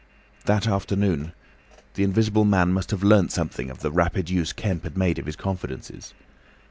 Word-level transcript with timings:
That 0.45 0.65
afternoon 0.67 1.31
the 1.93 2.03
Invisible 2.03 2.43
Man 2.43 2.73
must 2.73 2.89
have 2.89 3.03
learnt 3.03 3.31
something 3.31 3.69
of 3.69 3.81
the 3.81 3.91
rapid 3.91 4.31
use 4.31 4.51
Kemp 4.51 4.81
had 4.83 4.97
made 4.97 5.19
of 5.19 5.27
his 5.27 5.35
confidences. 5.35 6.15